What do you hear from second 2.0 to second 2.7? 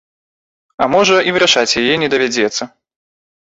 не давядзецца.